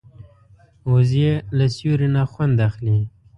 وزې 0.91 1.31
له 1.57 1.65
سیوري 1.75 2.09
نه 2.15 2.23
خوند 2.31 2.57
اخلي 2.67 2.99